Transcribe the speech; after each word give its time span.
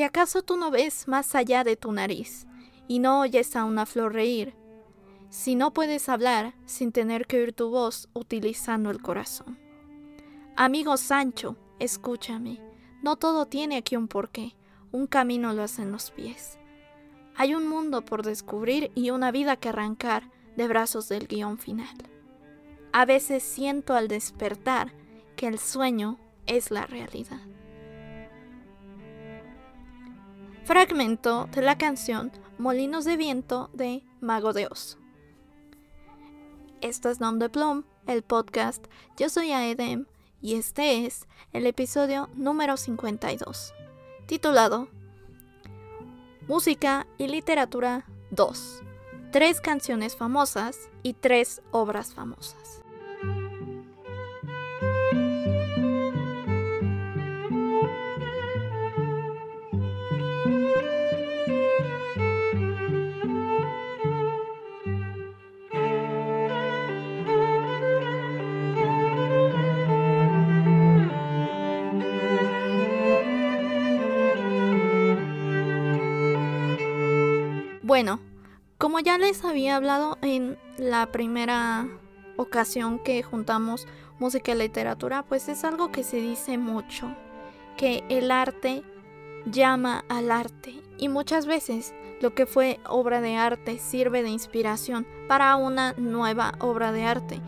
Si 0.00 0.04
acaso 0.04 0.40
tú 0.40 0.56
no 0.56 0.70
ves 0.70 1.08
más 1.08 1.34
allá 1.34 1.62
de 1.62 1.76
tu 1.76 1.92
nariz 1.92 2.46
y 2.88 3.00
no 3.00 3.20
oyes 3.20 3.54
a 3.54 3.64
una 3.66 3.84
flor 3.84 4.14
reír, 4.14 4.54
si 5.28 5.54
no 5.54 5.74
puedes 5.74 6.08
hablar 6.08 6.54
sin 6.64 6.90
tener 6.90 7.26
que 7.26 7.36
oír 7.36 7.52
tu 7.52 7.68
voz 7.68 8.08
utilizando 8.14 8.88
el 8.88 9.02
corazón. 9.02 9.58
Amigo 10.56 10.96
Sancho, 10.96 11.58
escúchame, 11.80 12.62
no 13.02 13.16
todo 13.16 13.44
tiene 13.44 13.76
aquí 13.76 13.94
un 13.94 14.08
porqué, 14.08 14.56
un 14.90 15.06
camino 15.06 15.52
lo 15.52 15.64
hacen 15.64 15.92
los 15.92 16.12
pies. 16.12 16.58
Hay 17.36 17.54
un 17.54 17.68
mundo 17.68 18.02
por 18.02 18.22
descubrir 18.22 18.90
y 18.94 19.10
una 19.10 19.30
vida 19.30 19.56
que 19.56 19.68
arrancar 19.68 20.30
de 20.56 20.66
brazos 20.66 21.10
del 21.10 21.26
guion 21.26 21.58
final. 21.58 21.94
A 22.94 23.04
veces 23.04 23.42
siento 23.42 23.92
al 23.92 24.08
despertar 24.08 24.94
que 25.36 25.46
el 25.46 25.58
sueño 25.58 26.18
es 26.46 26.70
la 26.70 26.86
realidad. 26.86 27.49
Fragmento 30.70 31.48
de 31.52 31.62
la 31.62 31.76
canción 31.76 32.30
Molinos 32.56 33.04
de 33.04 33.16
Viento 33.16 33.70
de 33.72 34.04
Mago 34.20 34.52
de 34.52 34.68
Oz. 34.68 34.98
Esto 36.80 37.10
es 37.10 37.18
Nom 37.18 37.40
de 37.40 37.48
Plum, 37.48 37.82
el 38.06 38.22
podcast. 38.22 38.86
Yo 39.16 39.28
soy 39.30 39.50
Aedem 39.50 40.06
y 40.40 40.54
este 40.54 41.06
es 41.06 41.26
el 41.52 41.66
episodio 41.66 42.30
número 42.36 42.76
52, 42.76 43.74
titulado 44.26 44.86
Música 46.46 47.08
y 47.18 47.26
Literatura 47.26 48.06
2. 48.30 48.82
Tres 49.32 49.60
canciones 49.60 50.14
famosas 50.14 50.88
y 51.02 51.14
tres 51.14 51.62
obras 51.72 52.14
famosas. 52.14 52.79
Bueno, 77.90 78.20
como 78.78 79.00
ya 79.00 79.18
les 79.18 79.44
había 79.44 79.74
hablado 79.74 80.16
en 80.22 80.56
la 80.78 81.10
primera 81.10 81.88
ocasión 82.36 83.00
que 83.00 83.20
juntamos 83.24 83.88
música 84.20 84.52
y 84.52 84.54
literatura, 84.54 85.24
pues 85.24 85.48
es 85.48 85.64
algo 85.64 85.90
que 85.90 86.04
se 86.04 86.18
dice 86.18 86.56
mucho, 86.56 87.12
que 87.76 88.04
el 88.08 88.30
arte 88.30 88.84
llama 89.44 90.04
al 90.08 90.30
arte 90.30 90.80
y 90.98 91.08
muchas 91.08 91.46
veces 91.46 91.92
lo 92.20 92.32
que 92.32 92.46
fue 92.46 92.78
obra 92.88 93.20
de 93.20 93.34
arte 93.34 93.80
sirve 93.80 94.22
de 94.22 94.30
inspiración 94.30 95.04
para 95.26 95.56
una 95.56 95.92
nueva 95.94 96.52
obra 96.60 96.92
de 96.92 97.02
arte. 97.02 97.40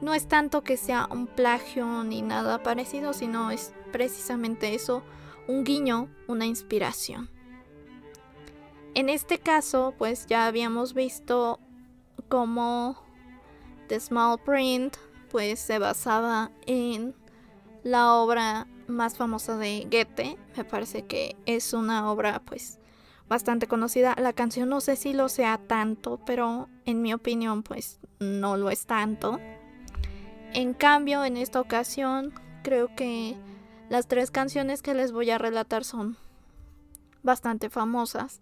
No 0.00 0.14
es 0.14 0.28
tanto 0.28 0.62
que 0.62 0.76
sea 0.76 1.08
un 1.10 1.26
plagio 1.26 2.04
ni 2.04 2.22
nada 2.22 2.62
parecido, 2.62 3.12
sino 3.12 3.50
es 3.50 3.74
precisamente 3.90 4.72
eso, 4.72 5.02
un 5.48 5.64
guiño, 5.64 6.08
una 6.28 6.46
inspiración. 6.46 7.39
En 8.94 9.08
este 9.08 9.38
caso, 9.38 9.94
pues 9.98 10.26
ya 10.26 10.46
habíamos 10.46 10.94
visto 10.94 11.60
cómo 12.28 12.96
The 13.88 14.00
Small 14.00 14.38
Print 14.38 14.96
pues 15.30 15.60
se 15.60 15.78
basaba 15.78 16.50
en 16.66 17.14
la 17.84 18.14
obra 18.14 18.66
más 18.88 19.16
famosa 19.16 19.56
de 19.56 19.86
Goethe. 19.90 20.36
Me 20.56 20.64
parece 20.64 21.06
que 21.06 21.36
es 21.46 21.72
una 21.72 22.10
obra 22.10 22.42
pues 22.44 22.78
bastante 23.28 23.68
conocida. 23.68 24.16
La 24.18 24.32
canción 24.32 24.68
no 24.68 24.80
sé 24.80 24.96
si 24.96 25.12
lo 25.12 25.28
sea 25.28 25.58
tanto, 25.58 26.20
pero 26.26 26.68
en 26.84 27.00
mi 27.00 27.14
opinión 27.14 27.62
pues 27.62 28.00
no 28.18 28.56
lo 28.56 28.70
es 28.70 28.86
tanto. 28.86 29.38
En 30.52 30.74
cambio, 30.74 31.24
en 31.24 31.36
esta 31.36 31.60
ocasión 31.60 32.34
creo 32.64 32.94
que 32.96 33.36
las 33.88 34.08
tres 34.08 34.32
canciones 34.32 34.82
que 34.82 34.94
les 34.94 35.12
voy 35.12 35.30
a 35.30 35.38
relatar 35.38 35.84
son 35.84 36.16
bastante 37.22 37.70
famosas 37.70 38.40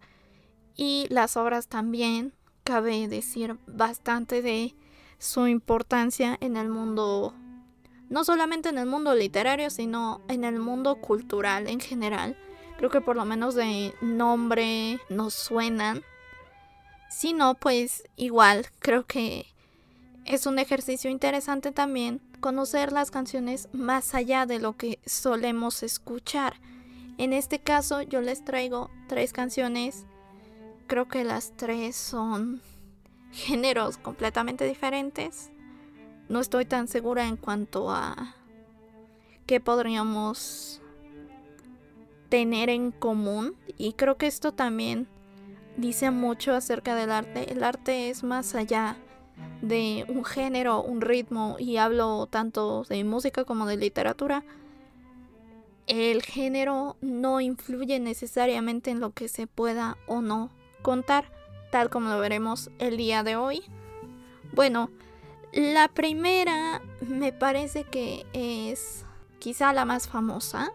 y 0.79 1.09
las 1.11 1.37
obras 1.37 1.67
también, 1.67 2.33
cabe 2.63 3.09
decir, 3.09 3.59
bastante 3.67 4.41
de 4.41 4.77
su 5.19 5.49
importancia 5.49 6.39
en 6.41 6.57
el 6.57 6.69
mundo, 6.69 7.35
no 8.09 8.25
solamente 8.25 8.69
en 8.69 8.79
el 8.79 8.87
mundo 8.87 9.15
literario, 9.15 9.71
sino 9.71 10.23
en 10.29 10.45
el 10.45 10.61
mundo 10.61 10.95
cultural 11.01 11.67
en 11.67 11.81
general. 11.81 12.37
Creo 12.79 12.91
que 12.91 13.01
por 13.01 13.17
lo 13.17 13.25
menos 13.25 13.57
de 13.57 13.93
nombre 14.01 15.01
nos 15.11 15.35
suenan. 15.35 16.03
Si 17.11 17.33
no, 17.33 17.55
pues 17.55 18.05
igual 18.15 18.67
creo 18.79 19.05
que 19.05 19.47
es 20.25 20.47
un 20.47 20.61
ejercicio 20.61 21.11
interesante 21.11 21.73
también 21.73 22.21
conocer 22.39 22.93
las 22.93 23.11
canciones 23.11 23.69
más 23.73 24.15
allá 24.15 24.47
de 24.47 24.61
lo 24.61 24.77
que 24.77 25.01
solemos 25.07 25.83
escuchar. 25.83 26.61
En 27.17 27.33
este 27.33 27.59
caso 27.59 28.03
yo 28.03 28.21
les 28.21 28.45
traigo 28.45 28.93
tres 29.09 29.33
canciones 29.33 30.07
creo 30.89 31.07
que 31.07 31.23
las 31.23 31.53
tres 31.57 31.95
son 31.95 32.61
géneros 33.31 33.99
completamente 33.99 34.65
diferentes. 34.65 35.51
No 36.29 36.41
estoy 36.41 36.65
tan 36.65 36.89
segura 36.89 37.29
en 37.29 37.37
cuanto 37.37 37.91
a 37.91 38.35
qué 39.47 39.61
podríamos 39.61 40.83
tener 42.29 42.69
en 42.69 42.91
común 42.91 43.55
y 43.79 43.93
creo 43.93 44.17
que 44.17 44.27
esto 44.27 44.53
también 44.53 45.07
dice 45.77 46.11
mucho 46.11 46.55
acerca 46.55 46.95
del 46.97 47.13
arte. 47.13 47.53
El 47.53 47.63
arte 47.63 48.11
es 48.11 48.25
más 48.25 48.55
allá 48.55 48.97
de 49.63 50.05
un 50.09 50.25
género, 50.25 50.83
un 50.83 51.01
ritmo 51.01 51.57
y 51.59 51.77
hablo 51.77 52.27
tanto 52.27 52.85
de 52.85 53.05
música 53.05 53.45
como 53.45 53.67
de 53.67 53.77
literatura. 53.77 54.45
El 55.87 56.23
género 56.23 56.97
no 57.01 57.41
influye 57.41 57.99
necesariamente 58.01 58.91
en 58.91 59.01
lo 59.01 59.13
que 59.13 59.29
se 59.29 59.47
pueda 59.47 59.97
o 60.07 60.21
no 60.21 60.51
contar, 60.83 61.31
tal 61.71 61.91
como 61.91 62.11
lo 62.11 62.19
veremos 62.19 62.71
el 62.79 62.97
día 62.97 63.23
de 63.23 63.37
hoy. 63.37 63.63
Bueno, 64.53 64.91
la 65.53 65.89
primera 65.89 66.83
me 67.01 67.33
parece 67.33 67.85
que 67.85 68.27
es 68.33 69.05
quizá 69.39 69.73
la 69.73 69.85
más 69.85 70.09
famosa. 70.09 70.73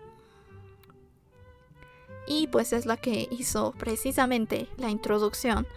Y 2.26 2.48
pues 2.48 2.72
es 2.72 2.86
la 2.86 2.96
que 2.98 3.28
hizo 3.32 3.74
precisamente 3.78 4.70
la 4.78 4.90
introducción, 4.90 5.68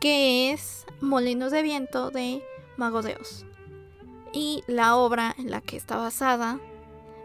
que 0.00 0.52
es 0.52 0.86
Molinos 1.00 1.50
de 1.50 1.62
Viento 1.62 2.10
de 2.10 2.44
Mago 2.76 3.02
de 3.02 3.16
Oz. 3.16 3.44
Y 4.32 4.62
la 4.68 4.96
obra 4.96 5.34
en 5.36 5.50
la 5.50 5.60
que 5.60 5.76
está 5.76 5.96
basada, 5.96 6.60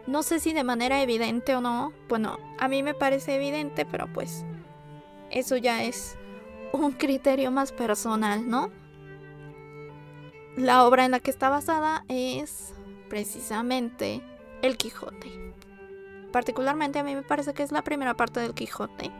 no 0.06 0.22
sé 0.24 0.40
si 0.40 0.52
de 0.52 0.64
manera 0.64 1.00
evidente 1.02 1.54
o 1.54 1.60
no, 1.60 1.92
bueno, 2.08 2.38
a 2.58 2.66
mí 2.66 2.82
me 2.82 2.94
parece 2.94 3.36
evidente, 3.36 3.86
pero 3.86 4.12
pues 4.12 4.44
eso 5.30 5.56
ya 5.56 5.84
es 5.84 6.16
un 6.72 6.92
criterio 6.92 7.50
más 7.50 7.72
personal, 7.72 8.48
¿no? 8.48 8.70
La 10.56 10.84
obra 10.84 11.04
en 11.04 11.12
la 11.12 11.20
que 11.20 11.30
está 11.30 11.48
basada 11.48 12.04
es 12.08 12.74
precisamente 13.08 14.22
El 14.62 14.76
Quijote. 14.76 15.54
Particularmente 16.32 16.98
a 16.98 17.04
mí 17.04 17.14
me 17.14 17.22
parece 17.22 17.54
que 17.54 17.62
es 17.62 17.72
la 17.72 17.82
primera 17.82 18.14
parte 18.14 18.40
del 18.40 18.54
Quijote, 18.54 19.10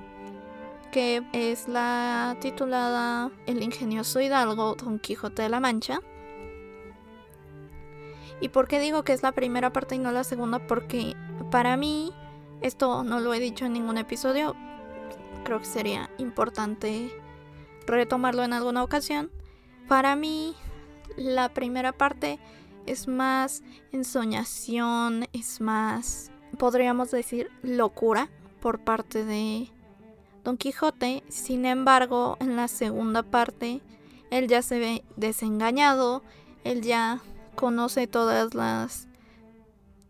que 0.92 1.22
es 1.32 1.68
la 1.68 2.36
titulada 2.40 3.30
El 3.46 3.62
ingenioso 3.62 4.20
hidalgo 4.20 4.74
Don 4.74 4.98
Quijote 4.98 5.42
de 5.42 5.48
la 5.48 5.60
Mancha. 5.60 6.00
¿Y 8.40 8.48
por 8.48 8.68
qué 8.68 8.80
digo 8.80 9.02
que 9.02 9.12
es 9.12 9.22
la 9.22 9.32
primera 9.32 9.72
parte 9.72 9.96
y 9.96 9.98
no 9.98 10.12
la 10.12 10.24
segunda? 10.24 10.66
Porque 10.66 11.14
para 11.50 11.76
mí, 11.76 12.12
esto 12.60 13.04
no 13.04 13.20
lo 13.20 13.34
he 13.34 13.40
dicho 13.40 13.66
en 13.66 13.72
ningún 13.72 13.98
episodio, 13.98 14.56
creo 15.44 15.58
que 15.58 15.66
sería 15.66 16.10
importante 16.18 17.10
retomarlo 17.90 18.44
en 18.44 18.52
alguna 18.52 18.82
ocasión. 18.82 19.30
Para 19.88 20.16
mí, 20.16 20.54
la 21.16 21.48
primera 21.48 21.92
parte 21.92 22.38
es 22.86 23.08
más 23.08 23.62
ensoñación, 23.92 25.26
es 25.32 25.60
más, 25.60 26.30
podríamos 26.58 27.10
decir, 27.10 27.50
locura 27.62 28.30
por 28.60 28.80
parte 28.80 29.24
de 29.24 29.68
Don 30.44 30.56
Quijote. 30.56 31.22
Sin 31.28 31.66
embargo, 31.66 32.36
en 32.40 32.56
la 32.56 32.68
segunda 32.68 33.22
parte, 33.22 33.80
él 34.30 34.48
ya 34.48 34.62
se 34.62 34.78
ve 34.78 35.04
desengañado, 35.16 36.22
él 36.64 36.82
ya 36.82 37.20
conoce 37.54 38.06
todas 38.06 38.54
las 38.54 39.08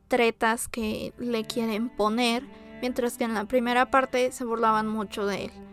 tretas 0.08 0.68
que 0.68 1.14
le 1.18 1.44
quieren 1.44 1.88
poner, 1.88 2.44
mientras 2.80 3.16
que 3.16 3.24
en 3.24 3.34
la 3.34 3.44
primera 3.44 3.90
parte 3.90 4.32
se 4.32 4.44
burlaban 4.44 4.88
mucho 4.88 5.26
de 5.26 5.46
él. 5.46 5.69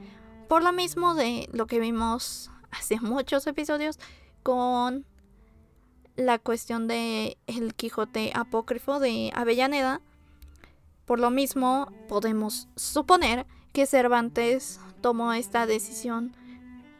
Por 0.47 0.63
lo 0.63 0.71
mismo 0.71 1.13
de 1.13 1.49
lo 1.51 1.67
que 1.67 1.79
vimos 1.79 2.51
hace 2.71 2.99
muchos 2.99 3.47
episodios 3.47 3.99
con 4.43 5.05
la 6.15 6.39
cuestión 6.39 6.87
de 6.87 7.37
el 7.47 7.75
Quijote 7.75 8.31
apócrifo 8.33 8.99
de 8.99 9.31
Avellaneda. 9.35 10.01
Por 11.05 11.19
lo 11.19 11.29
mismo, 11.29 11.91
podemos 12.09 12.67
suponer 12.75 13.45
que 13.71 13.85
Cervantes 13.85 14.79
tomó 15.01 15.33
esta 15.33 15.65
decisión 15.65 16.35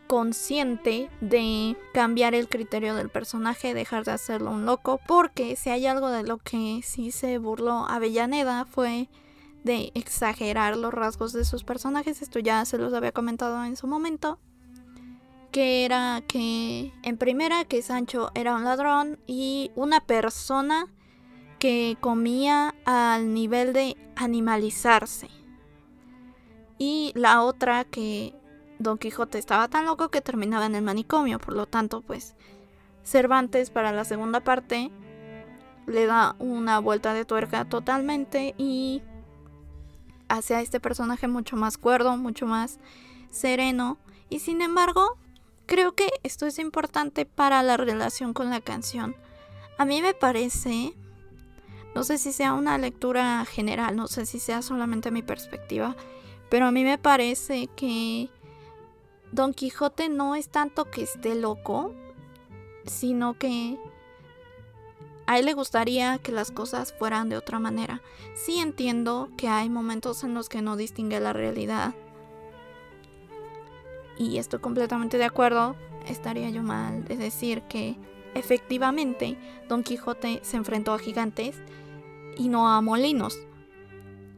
consciente 0.07 1.09
de 1.19 1.75
cambiar 1.93 2.33
el 2.33 2.47
criterio 2.47 2.95
del 2.95 3.09
personaje, 3.09 3.73
dejar 3.73 4.05
de 4.05 4.11
hacerlo 4.11 4.51
un 4.51 4.65
loco, 4.65 5.01
porque 5.05 5.55
si 5.55 5.69
hay 5.69 5.85
algo 5.85 6.09
de 6.09 6.23
lo 6.23 6.37
que 6.37 6.81
sí 6.83 7.11
se 7.11 7.37
burló 7.37 7.85
Avellaneda 7.89 8.65
fue 8.65 9.09
de 9.63 9.91
exagerar 9.95 10.77
los 10.77 10.93
rasgos 10.93 11.33
de 11.33 11.45
sus 11.45 11.63
personajes, 11.63 12.21
esto 12.21 12.39
ya 12.39 12.63
se 12.65 12.77
los 12.77 12.93
había 12.93 13.11
comentado 13.11 13.63
en 13.63 13.75
su 13.75 13.87
momento, 13.87 14.39
que 15.51 15.85
era 15.85 16.21
que 16.27 16.93
en 17.03 17.17
primera 17.17 17.65
que 17.65 17.81
Sancho 17.81 18.31
era 18.35 18.55
un 18.55 18.63
ladrón 18.63 19.19
y 19.27 19.71
una 19.75 19.99
persona 19.99 20.87
que 21.59 21.97
comía 21.99 22.75
al 22.85 23.33
nivel 23.33 23.73
de 23.73 23.97
animalizarse. 24.15 25.29
Y 26.77 27.11
la 27.15 27.43
otra 27.43 27.83
que 27.83 28.35
Don 28.79 28.97
Quijote 28.97 29.39
estaba 29.39 29.67
tan 29.67 29.85
loco 29.85 30.09
que 30.09 30.21
terminaba 30.21 30.67
en 30.67 30.75
el 30.75 30.83
manicomio, 30.83 31.39
por 31.39 31.55
lo 31.55 31.65
tanto, 31.65 32.01
pues 32.01 32.35
Cervantes 33.03 33.69
para 33.69 33.91
la 33.91 34.03
segunda 34.03 34.41
parte 34.41 34.91
le 35.87 36.05
da 36.05 36.35
una 36.39 36.79
vuelta 36.79 37.13
de 37.13 37.23
tuerca 37.25 37.65
totalmente 37.65 38.53
y 38.57 39.01
hace 40.29 40.55
a 40.55 40.61
este 40.61 40.79
personaje 40.79 41.27
mucho 41.27 41.55
más 41.55 41.77
cuerdo, 41.77 42.17
mucho 42.17 42.45
más 42.45 42.79
sereno 43.31 43.97
y 44.29 44.39
sin 44.39 44.61
embargo 44.61 45.17
creo 45.65 45.93
que 45.93 46.09
esto 46.23 46.45
es 46.45 46.59
importante 46.59 47.25
para 47.25 47.61
la 47.63 47.77
relación 47.77 48.33
con 48.33 48.49
la 48.49 48.61
canción. 48.61 49.15
A 49.77 49.85
mí 49.85 50.01
me 50.01 50.13
parece, 50.13 50.93
no 51.93 52.03
sé 52.03 52.17
si 52.17 52.31
sea 52.31 52.53
una 52.53 52.77
lectura 52.77 53.45
general, 53.45 53.95
no 53.95 54.07
sé 54.07 54.25
si 54.25 54.39
sea 54.39 54.61
solamente 54.61 55.11
mi 55.11 55.21
perspectiva, 55.21 55.95
pero 56.49 56.65
a 56.67 56.71
mí 56.71 56.83
me 56.83 56.97
parece 56.97 57.67
que 57.75 58.29
Don 59.31 59.53
Quijote 59.53 60.09
no 60.09 60.35
es 60.35 60.49
tanto 60.49 60.85
que 60.85 61.03
esté 61.03 61.35
loco, 61.35 61.93
sino 62.85 63.37
que 63.37 63.77
a 65.27 65.37
él 65.37 65.45
le 65.45 65.53
gustaría 65.53 66.17
que 66.19 66.31
las 66.31 66.51
cosas 66.51 66.93
fueran 66.93 67.27
de 67.27 67.35
otra 67.35 67.59
manera. 67.59 68.01
Sí 68.33 68.59
entiendo 68.59 69.29
que 69.37 69.49
hay 69.49 69.69
momentos 69.69 70.23
en 70.23 70.33
los 70.33 70.47
que 70.47 70.61
no 70.61 70.77
distingue 70.77 71.19
la 71.19 71.33
realidad. 71.33 71.93
Y 74.17 74.37
estoy 74.37 74.59
completamente 74.59 75.17
de 75.17 75.25
acuerdo. 75.25 75.75
Estaría 76.07 76.49
yo 76.49 76.63
mal 76.63 77.03
de 77.03 77.17
decir 77.17 77.61
que 77.63 77.97
efectivamente 78.35 79.37
Don 79.67 79.83
Quijote 79.83 80.39
se 80.43 80.55
enfrentó 80.55 80.93
a 80.93 80.99
gigantes 80.99 81.57
y 82.37 82.47
no 82.47 82.69
a 82.69 82.79
molinos. 82.79 83.37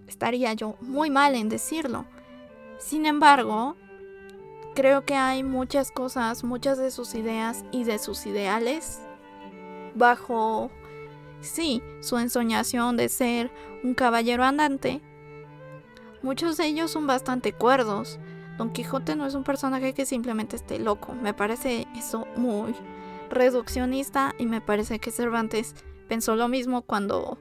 Estaría 0.07 0.53
yo 0.53 0.75
muy 0.81 1.11
mal 1.11 1.35
en 1.35 1.49
decirlo. 1.49 2.05
Sin 2.79 3.05
embargo, 3.05 3.75
creo 4.73 5.05
que 5.05 5.13
hay 5.13 5.43
muchas 5.43 5.91
cosas, 5.91 6.43
muchas 6.43 6.79
de 6.79 6.89
sus 6.89 7.13
ideas 7.13 7.63
y 7.71 7.83
de 7.83 7.99
sus 7.99 8.25
ideales 8.25 9.01
bajo, 9.95 10.71
sí, 11.41 11.81
su 12.01 12.17
ensoñación 12.17 12.97
de 12.97 13.09
ser 13.09 13.51
un 13.83 13.93
caballero 13.93 14.43
andante. 14.43 15.01
Muchos 16.21 16.57
de 16.57 16.67
ellos 16.67 16.91
son 16.91 17.07
bastante 17.07 17.53
cuerdos. 17.53 18.19
Don 18.57 18.71
Quijote 18.71 19.15
no 19.15 19.25
es 19.25 19.35
un 19.35 19.43
personaje 19.43 19.93
que 19.93 20.05
simplemente 20.05 20.55
esté 20.55 20.79
loco. 20.79 21.13
Me 21.13 21.33
parece 21.33 21.87
eso 21.95 22.27
muy 22.35 22.75
reduccionista 23.29 24.35
y 24.37 24.45
me 24.45 24.59
parece 24.59 24.99
que 24.99 25.11
Cervantes 25.11 25.75
pensó 26.07 26.35
lo 26.35 26.47
mismo 26.47 26.81
cuando 26.81 27.37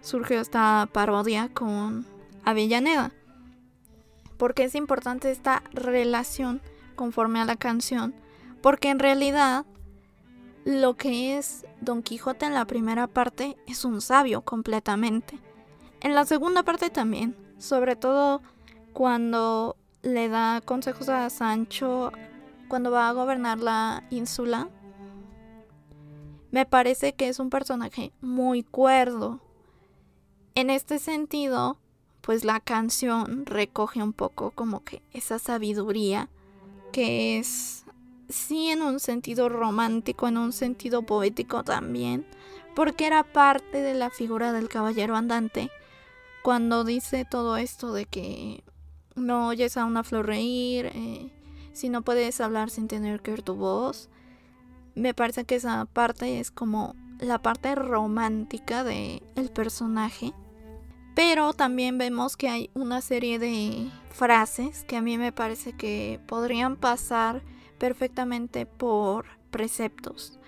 surgió 0.00 0.40
esta 0.40 0.88
parodia 0.92 1.48
con 1.52 2.06
Avellaneda. 2.44 3.12
Porque 4.36 4.64
es 4.64 4.74
importante 4.74 5.30
esta 5.30 5.62
relación 5.72 6.60
conforme 6.94 7.40
a 7.40 7.44
la 7.44 7.56
canción, 7.56 8.14
porque 8.60 8.90
en 8.90 8.98
realidad 8.98 9.64
lo 10.64 10.96
que 10.96 11.38
es 11.38 11.66
Don 11.80 12.02
Quijote 12.02 12.46
en 12.46 12.54
la 12.54 12.64
primera 12.66 13.06
parte 13.06 13.56
es 13.66 13.84
un 13.84 14.00
sabio 14.00 14.42
completamente. 14.42 15.38
En 16.00 16.14
la 16.14 16.24
segunda 16.24 16.62
parte 16.62 16.90
también, 16.90 17.36
sobre 17.58 17.96
todo 17.96 18.42
cuando 18.92 19.76
le 20.02 20.28
da 20.28 20.60
consejos 20.60 21.08
a 21.08 21.30
Sancho 21.30 22.12
cuando 22.68 22.90
va 22.90 23.08
a 23.08 23.12
gobernar 23.12 23.58
la 23.58 24.04
ínsula, 24.10 24.68
me 26.50 26.66
parece 26.66 27.14
que 27.14 27.28
es 27.28 27.38
un 27.38 27.50
personaje 27.50 28.12
muy 28.20 28.62
cuerdo. 28.62 29.40
En 30.54 30.70
este 30.70 30.98
sentido, 30.98 31.78
pues 32.20 32.44
la 32.44 32.60
canción 32.60 33.46
recoge 33.46 34.02
un 34.02 34.12
poco 34.12 34.52
como 34.52 34.84
que 34.84 35.02
esa 35.12 35.38
sabiduría 35.38 36.28
que 36.92 37.38
es 37.38 37.84
sí 38.32 38.70
en 38.70 38.82
un 38.82 39.00
sentido 39.00 39.48
romántico, 39.48 40.28
en 40.28 40.36
un 40.36 40.52
sentido 40.52 41.02
poético 41.02 41.62
también, 41.62 42.26
porque 42.74 43.06
era 43.06 43.22
parte 43.22 43.80
de 43.80 43.94
la 43.94 44.10
figura 44.10 44.52
del 44.52 44.68
caballero 44.68 45.16
andante 45.16 45.70
cuando 46.42 46.84
dice 46.84 47.24
todo 47.24 47.56
esto 47.56 47.92
de 47.92 48.06
que 48.06 48.64
no 49.14 49.48
oyes 49.48 49.76
a 49.76 49.84
una 49.84 50.02
flor 50.02 50.26
reír, 50.26 50.86
eh, 50.86 51.30
si 51.72 51.88
no 51.88 52.02
puedes 52.02 52.40
hablar 52.40 52.70
sin 52.70 52.88
tener 52.88 53.20
que 53.20 53.32
oír 53.32 53.42
tu 53.42 53.54
voz. 53.54 54.08
Me 54.94 55.14
parece 55.14 55.44
que 55.44 55.54
esa 55.54 55.84
parte 55.86 56.40
es 56.40 56.50
como 56.50 56.96
la 57.20 57.40
parte 57.40 57.74
romántica 57.74 58.82
del 58.82 59.22
el 59.36 59.50
personaje 59.50 60.34
pero 61.14 61.52
también 61.52 61.98
vemos 61.98 62.36
que 62.36 62.48
hay 62.48 62.70
una 62.74 63.00
serie 63.00 63.38
de 63.38 63.90
frases 64.10 64.84
que 64.84 64.96
a 64.96 65.02
mí 65.02 65.18
me 65.18 65.32
parece 65.32 65.72
que 65.72 66.20
podrían 66.26 66.76
pasar 66.76 67.42
perfectamente 67.82 68.64
por 68.64 69.26
preceptos. 69.50 70.38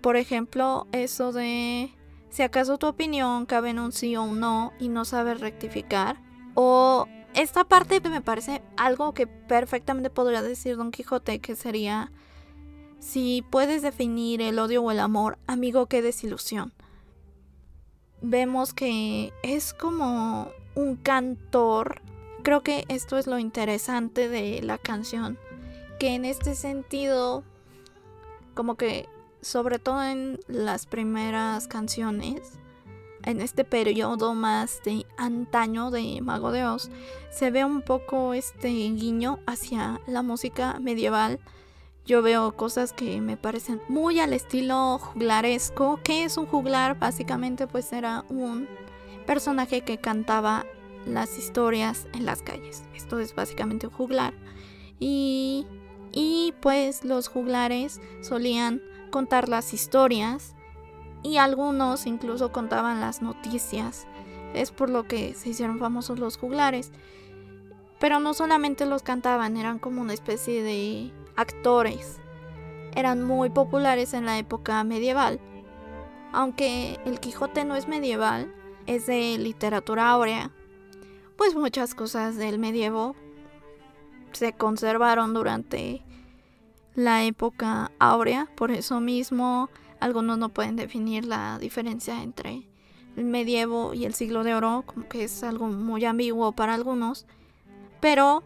Por 0.00 0.16
ejemplo, 0.16 0.86
eso 0.92 1.32
de 1.32 1.92
si 2.30 2.42
acaso 2.42 2.78
tu 2.78 2.86
opinión 2.86 3.46
cabe 3.46 3.70
en 3.70 3.80
un 3.80 3.90
sí 3.90 4.14
o 4.14 4.22
un 4.22 4.38
no 4.38 4.72
y 4.78 4.90
no 4.90 5.04
sabes 5.04 5.40
rectificar. 5.40 6.22
O 6.54 7.08
esta 7.34 7.64
parte 7.64 8.00
me 8.08 8.20
parece 8.20 8.62
algo 8.76 9.12
que 9.12 9.26
perfectamente 9.26 10.08
podría 10.08 10.40
decir 10.40 10.76
Don 10.76 10.92
Quijote, 10.92 11.40
que 11.40 11.56
sería 11.56 12.12
si 13.00 13.44
puedes 13.50 13.82
definir 13.82 14.40
el 14.40 14.60
odio 14.60 14.84
o 14.84 14.92
el 14.92 15.00
amor, 15.00 15.36
amigo, 15.48 15.86
qué 15.86 16.00
desilusión 16.00 16.72
vemos 18.22 18.72
que 18.72 19.32
es 19.42 19.74
como 19.74 20.48
un 20.76 20.94
cantor. 20.94 22.00
Creo 22.44 22.62
que 22.62 22.84
esto 22.86 23.18
es 23.18 23.26
lo 23.26 23.38
interesante 23.38 24.28
de 24.28 24.62
la 24.62 24.78
canción, 24.78 25.38
que 25.98 26.14
en 26.14 26.24
este 26.24 26.54
sentido, 26.54 27.44
como 28.54 28.76
que 28.76 29.08
sobre 29.40 29.78
todo 29.78 30.02
en 30.02 30.40
las 30.48 30.86
primeras 30.86 31.68
canciones, 31.68 32.40
en 33.22 33.40
este 33.40 33.64
periodo 33.64 34.34
más 34.34 34.82
de 34.84 35.06
antaño 35.16 35.90
de 35.90 36.20
Mago 36.20 36.52
de 36.52 36.64
Oz, 36.64 36.90
se 37.30 37.50
ve 37.50 37.64
un 37.64 37.82
poco 37.82 38.34
este 38.34 38.68
guiño 38.68 39.38
hacia 39.46 40.00
la 40.06 40.22
música 40.22 40.78
medieval 40.80 41.40
yo 42.06 42.20
veo 42.20 42.52
cosas 42.54 42.92
que 42.92 43.22
me 43.22 43.38
parecen 43.38 43.80
muy 43.88 44.20
al 44.20 44.34
estilo 44.34 44.98
juglaresco. 44.98 46.00
¿Qué 46.04 46.24
es 46.24 46.36
un 46.36 46.44
juglar? 46.44 46.98
Básicamente 46.98 47.66
pues 47.66 47.94
era 47.94 48.26
un 48.28 48.68
personaje 49.26 49.80
que 49.80 49.96
cantaba 49.96 50.66
las 51.06 51.38
historias 51.38 52.06
en 52.12 52.26
las 52.26 52.42
calles. 52.42 52.84
Esto 52.94 53.18
es 53.20 53.34
básicamente 53.34 53.86
un 53.86 53.94
juglar. 53.94 54.34
Y, 55.00 55.66
y 56.14 56.54
pues 56.60 57.04
los 57.04 57.26
juglares 57.26 58.00
solían 58.20 58.80
contar 59.10 59.48
las 59.48 59.74
historias 59.74 60.54
y 61.24 61.38
algunos 61.38 62.06
incluso 62.06 62.52
contaban 62.52 63.00
las 63.00 63.20
noticias. 63.20 64.06
Es 64.54 64.70
por 64.70 64.90
lo 64.90 65.02
que 65.08 65.34
se 65.34 65.48
hicieron 65.48 65.80
famosos 65.80 66.20
los 66.20 66.36
juglares. 66.36 66.92
Pero 67.98 68.20
no 68.20 68.32
solamente 68.32 68.86
los 68.86 69.02
cantaban, 69.02 69.56
eran 69.56 69.80
como 69.80 70.02
una 70.02 70.12
especie 70.12 70.62
de 70.62 71.12
actores. 71.34 72.20
Eran 72.94 73.24
muy 73.24 73.50
populares 73.50 74.14
en 74.14 74.24
la 74.24 74.38
época 74.38 74.84
medieval. 74.84 75.40
Aunque 76.32 77.00
el 77.04 77.18
Quijote 77.18 77.64
no 77.64 77.74
es 77.74 77.88
medieval, 77.88 78.54
es 78.86 79.06
de 79.06 79.36
literatura 79.38 80.10
áurea, 80.10 80.52
pues 81.36 81.56
muchas 81.56 81.94
cosas 81.94 82.36
del 82.36 82.58
medievo 82.60 83.16
se 84.34 84.52
conservaron 84.52 85.34
durante 85.34 86.02
la 86.94 87.24
época 87.24 87.90
áurea, 87.98 88.48
por 88.54 88.70
eso 88.70 89.00
mismo 89.00 89.68
algunos 90.00 90.38
no 90.38 90.50
pueden 90.50 90.76
definir 90.76 91.24
la 91.24 91.58
diferencia 91.58 92.22
entre 92.22 92.68
el 93.16 93.24
medievo 93.24 93.94
y 93.94 94.04
el 94.04 94.14
siglo 94.14 94.44
de 94.44 94.54
oro, 94.54 94.84
como 94.86 95.08
que 95.08 95.24
es 95.24 95.42
algo 95.42 95.68
muy 95.68 96.04
ambiguo 96.04 96.52
para 96.52 96.74
algunos, 96.74 97.26
pero 98.00 98.42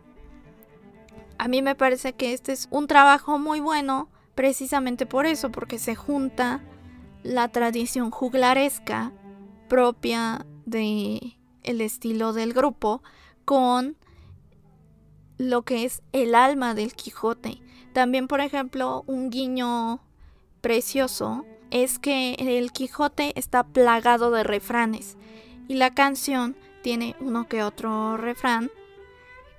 a 1.39 1.49
mí 1.49 1.63
me 1.63 1.75
parece 1.75 2.13
que 2.13 2.33
este 2.33 2.53
es 2.53 2.69
un 2.71 2.87
trabajo 2.87 3.39
muy 3.39 3.61
bueno 3.61 4.09
precisamente 4.35 5.07
por 5.07 5.27
eso, 5.27 5.51
porque 5.51 5.79
se 5.79 5.95
junta 5.95 6.63
la 7.23 7.49
tradición 7.49 8.11
juglaresca 8.11 9.13
propia 9.69 10.47
de 10.65 11.37
el 11.63 11.81
estilo 11.81 12.33
del 12.33 12.53
grupo 12.53 13.03
con 13.45 13.97
lo 15.39 15.63
que 15.63 15.85
es 15.85 16.03
el 16.13 16.35
alma 16.35 16.75
del 16.75 16.95
Quijote. 16.95 17.63
También, 17.93 18.29
por 18.29 18.41
ejemplo, 18.41 19.05
un 19.07 19.31
guiño 19.31 20.01
precioso 20.61 21.45
es 21.71 21.99
que 21.99 22.35
el 22.39 22.73
Quijote 22.73 23.33
está 23.37 23.65
plagado 23.65 24.31
de 24.31 24.43
refranes 24.43 25.17
y 25.69 25.75
la 25.75 25.95
canción 25.95 26.57
tiene 26.83 27.17
uno 27.21 27.47
que 27.49 27.63
otro 27.63 28.17
refrán 28.17 28.71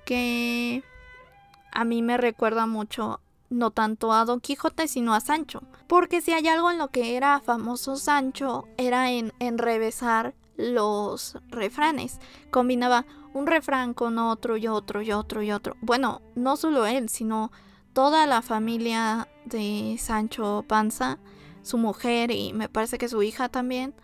que 0.04 0.82
a 1.72 1.84
mí 1.84 2.02
me 2.02 2.16
recuerda 2.16 2.66
mucho 2.66 3.20
no 3.48 3.70
tanto 3.70 4.12
a 4.12 4.24
Don 4.24 4.40
Quijote 4.40 4.88
sino 4.88 5.14
a 5.14 5.20
Sancho. 5.20 5.62
Porque 5.86 6.20
si 6.20 6.32
hay 6.32 6.46
algo 6.48 6.70
en 6.70 6.78
lo 6.78 6.88
que 6.88 7.16
era 7.16 7.40
famoso 7.40 7.96
Sancho 7.96 8.68
era 8.76 9.10
en 9.10 9.32
enrevesar 9.38 10.34
los 10.60 11.38
refranes. 11.48 12.18
Combinaba 12.50 13.06
un 13.32 13.46
refrán 13.46 13.94
con 13.94 14.18
otro 14.18 14.56
y 14.56 14.66
otro 14.66 15.02
y 15.02 15.12
otro 15.12 15.42
y 15.42 15.52
otro. 15.52 15.76
Bueno, 15.80 16.20
no 16.34 16.56
solo 16.56 16.86
él, 16.86 17.08
sino 17.08 17.50
toda 17.92 18.26
la 18.26 18.42
familia 18.42 19.28
de 19.44 19.96
Sancho 19.98 20.64
Panza, 20.66 21.18
su 21.62 21.78
mujer 21.78 22.30
y 22.30 22.52
me 22.52 22.68
parece 22.68 22.98
que 22.98 23.08
su 23.08 23.22
hija 23.22 23.48
también, 23.48 23.94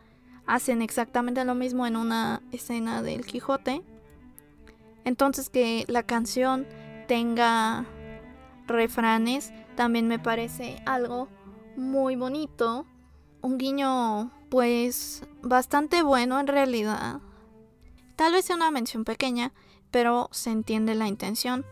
hacen 0.47 0.81
exactamente 0.81 1.45
lo 1.45 1.55
mismo 1.55 1.87
en 1.87 1.97
una 1.97 2.43
escena 2.53 3.03
del 3.03 3.27
Quijote. 3.27 3.83
Entonces 5.05 5.51
que 5.51 5.85
la 5.89 6.05
canción 6.05 6.67
tenga 7.09 7.85
refranes 8.67 9.53
también 9.77 10.09
me 10.09 10.19
parece 10.19 10.83
algo 10.87 11.29
muy 11.77 12.17
bonito. 12.17 12.87
Un 13.43 13.59
guiño 13.59 14.33
pues 14.49 15.23
bastante 15.47 16.03
bueno 16.03 16.41
en 16.41 16.47
realidad. 16.47 17.21
Tal 18.17 18.33
vez 18.33 18.47
sea 18.47 18.57
una 18.57 18.71
mención 18.71 19.05
pequeña, 19.05 19.53
pero 19.91 20.29
se 20.33 20.51
entiende 20.51 20.95
la 20.95 21.09
intención, 21.09 21.65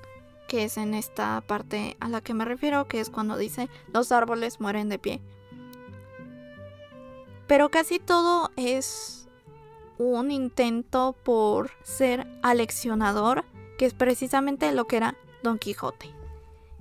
que 0.49 0.65
es 0.65 0.77
en 0.77 0.95
esta 0.95 1.41
parte 1.41 1.97
a 2.01 2.09
la 2.09 2.21
que 2.21 2.35
me 2.35 2.45
refiero, 2.45 2.87
que 2.87 3.01
es 3.01 3.11
cuando 3.11 3.37
dice 3.37 3.69
los 3.93 4.13
árboles 4.13 4.61
mueren 4.61 4.89
de 4.89 4.99
pie. 4.99 5.21
Pero 7.47 7.71
casi 7.71 7.99
todo 7.99 8.51
es 8.57 9.29
un 9.99 10.31
intento 10.31 11.15
por 11.25 11.71
ser 11.83 12.27
aleccionador, 12.43 13.45
que 13.79 13.87
es 13.87 13.95
precisamente 13.95 14.73
lo 14.73 14.87
que 14.87 14.97
era 14.97 15.17
Don 15.43 15.59
Quijote. 15.59 16.24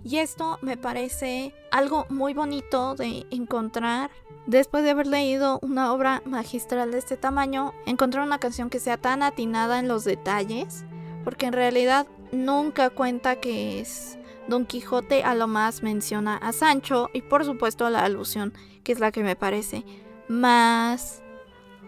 Y 0.03 0.17
esto 0.17 0.59
me 0.61 0.75
parece 0.75 1.53
algo 1.71 2.05
muy 2.09 2.33
bonito 2.33 2.95
de 2.95 3.25
encontrar. 3.31 4.11
Después 4.47 4.83
de 4.83 4.89
haber 4.89 5.07
leído 5.07 5.59
una 5.61 5.93
obra 5.93 6.21
magistral 6.25 6.91
de 6.91 6.97
este 6.97 7.15
tamaño, 7.15 7.73
encontrar 7.85 8.25
una 8.25 8.39
canción 8.39 8.69
que 8.69 8.79
sea 8.79 8.97
tan 8.97 9.23
atinada 9.23 9.79
en 9.79 9.87
los 9.87 10.03
detalles, 10.03 10.83
porque 11.23 11.45
en 11.45 11.53
realidad 11.53 12.07
nunca 12.33 12.89
cuenta 12.89 13.37
que 13.37 13.79
es 13.79 14.17
Don 14.49 14.65
Quijote, 14.65 15.23
a 15.23 15.35
lo 15.35 15.47
más 15.47 15.83
menciona 15.83 16.35
a 16.35 16.51
Sancho 16.51 17.09
y 17.13 17.21
por 17.21 17.45
supuesto 17.45 17.89
la 17.89 18.03
alusión, 18.03 18.53
que 18.83 18.91
es 18.91 18.99
la 18.99 19.13
que 19.13 19.23
me 19.23 19.37
parece 19.37 19.85
más 20.27 21.23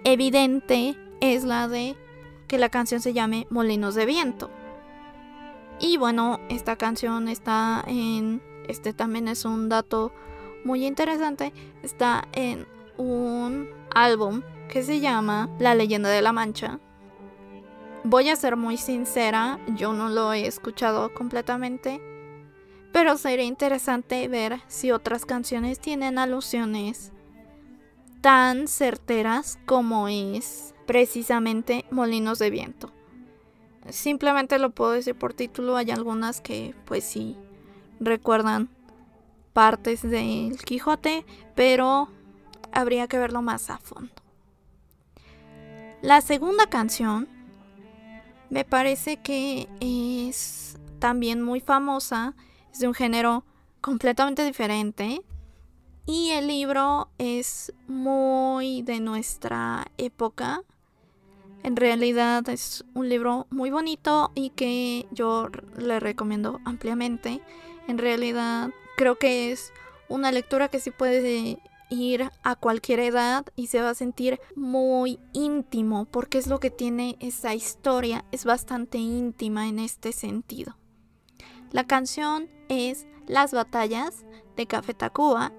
evidente, 0.05 0.97
es 1.19 1.43
la 1.43 1.67
de 1.67 1.97
que 2.47 2.57
la 2.57 2.69
canción 2.69 3.01
se 3.01 3.11
llame 3.11 3.47
Molinos 3.49 3.95
de 3.95 4.05
Viento. 4.05 4.49
Y 5.79 5.97
bueno, 5.97 6.39
esta 6.49 6.75
canción 6.77 7.27
está 7.27 7.83
en, 7.87 8.41
este 8.67 8.93
también 8.93 9.27
es 9.27 9.45
un 9.45 9.69
dato 9.69 10.11
muy 10.63 10.85
interesante, 10.85 11.53
está 11.83 12.27
en 12.33 12.65
un 12.97 13.69
álbum 13.93 14.41
que 14.69 14.83
se 14.83 14.99
llama 14.99 15.49
La 15.59 15.75
leyenda 15.75 16.09
de 16.09 16.21
la 16.21 16.31
Mancha. 16.31 16.79
Voy 18.03 18.29
a 18.29 18.35
ser 18.35 18.55
muy 18.55 18.77
sincera, 18.77 19.59
yo 19.75 19.93
no 19.93 20.09
lo 20.09 20.31
he 20.31 20.47
escuchado 20.47 21.13
completamente, 21.13 21.99
pero 22.93 23.17
sería 23.17 23.45
interesante 23.45 24.27
ver 24.27 24.61
si 24.67 24.91
otras 24.91 25.25
canciones 25.25 25.79
tienen 25.79 26.17
alusiones 26.17 27.11
tan 28.21 28.67
certeras 28.67 29.59
como 29.65 30.07
es 30.07 30.73
precisamente 30.87 31.85
Molinos 31.91 32.39
de 32.39 32.49
Viento. 32.49 32.94
Simplemente 33.89 34.59
lo 34.59 34.71
puedo 34.71 34.91
decir 34.91 35.15
por 35.15 35.33
título. 35.33 35.77
Hay 35.77 35.91
algunas 35.91 36.41
que 36.41 36.73
pues 36.85 37.03
sí 37.03 37.35
recuerdan 37.99 38.69
partes 39.53 40.01
del 40.01 40.57
Quijote, 40.57 41.25
pero 41.55 42.09
habría 42.71 43.07
que 43.07 43.17
verlo 43.17 43.41
más 43.41 43.69
a 43.69 43.77
fondo. 43.77 44.11
La 46.01 46.21
segunda 46.21 46.67
canción 46.67 47.27
me 48.49 48.65
parece 48.65 49.17
que 49.17 49.67
es 49.79 50.77
también 50.99 51.41
muy 51.41 51.61
famosa, 51.61 52.35
es 52.71 52.79
de 52.79 52.87
un 52.87 52.93
género 52.93 53.43
completamente 53.81 54.43
diferente 54.43 55.21
y 56.05 56.31
el 56.31 56.47
libro 56.47 57.09
es 57.17 57.73
muy 57.87 58.81
de 58.83 58.99
nuestra 58.99 59.87
época 59.97 60.61
en 61.65 61.75
realidad 61.75 62.47
es 62.49 62.85
un 62.93 63.09
libro 63.09 63.47
muy 63.49 63.71
bonito 63.71 64.31
y 64.35 64.51
que 64.51 65.07
yo 65.09 65.49
le 65.77 65.99
recomiendo 65.99 66.59
ampliamente. 66.63 67.41
En 67.87 67.97
realidad 67.97 68.69
creo 68.97 69.17
que 69.17 69.51
es 69.51 69.73
una 70.07 70.31
lectura 70.31 70.67
que 70.67 70.79
sí 70.79 70.91
puede 70.91 71.57
ir 71.89 72.29
a 72.43 72.55
cualquier 72.55 72.99
edad 72.99 73.47
y 73.55 73.65
se 73.65 73.81
va 73.81 73.89
a 73.89 73.95
sentir 73.95 74.39
muy 74.55 75.19
íntimo 75.33 76.05
porque 76.05 76.37
es 76.37 76.45
lo 76.45 76.59
que 76.59 76.69
tiene 76.69 77.17
esa 77.19 77.55
historia, 77.55 78.25
es 78.31 78.45
bastante 78.45 78.99
íntima 78.99 79.67
en 79.67 79.79
este 79.79 80.11
sentido. 80.11 80.77
La 81.71 81.87
canción 81.87 82.47
es 82.69 83.07
Las 83.25 83.53
batallas 83.53 84.23
de 84.55 84.67
Café 84.67 84.93
Tacuba 84.93 85.51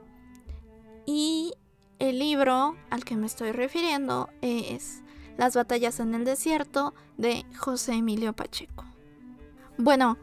y 1.05 1.55
el 1.99 2.21
libro 2.21 2.77
al 2.91 3.05
que 3.05 3.17
me 3.17 3.27
estoy 3.27 3.51
refiriendo 3.51 4.29
es 4.41 5.03
las 5.37 5.55
batallas 5.55 6.01
en 6.01 6.15
el 6.15 6.25
desierto 6.25 6.95
de 7.17 7.45
José 7.57 7.95
Emilio 7.95 8.33
Pacheco. 8.33 8.85
Bueno, 9.79 10.17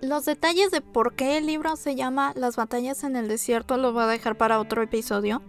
los 0.00 0.24
detalles 0.24 0.70
de 0.70 0.80
por 0.80 1.14
qué 1.14 1.38
el 1.38 1.46
libro 1.46 1.76
se 1.76 1.94
llama 1.94 2.32
Las 2.36 2.56
batallas 2.56 3.04
en 3.04 3.16
el 3.16 3.28
desierto 3.28 3.76
lo 3.76 3.92
voy 3.92 4.04
a 4.04 4.06
dejar 4.06 4.36
para 4.36 4.60
otro 4.60 4.82
episodio, 4.82 5.42